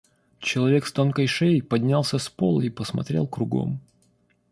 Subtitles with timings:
[0.39, 3.79] Человек с тонкой шеей поднялся с пола и посмотрел кругом.